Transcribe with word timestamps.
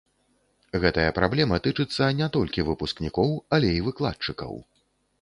Гэтая 0.85 1.05
праблема 1.19 1.59
тычыцца 1.69 2.09
не 2.23 2.31
толькі 2.39 2.67
выпускнікоў, 2.73 3.39
але 3.59 3.67
і 3.79 3.87
выкладчыкаў. 3.93 4.53